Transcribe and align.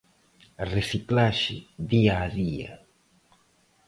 A 0.63 0.65
reciclaxe 0.75 1.55
día 1.93 2.13
a 2.25 2.27
día. 2.39 2.71